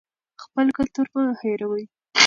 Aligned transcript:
خپل 0.43 0.65
کلتور 0.77 1.05
مه 1.13 1.23
هېروئ. 1.41 1.83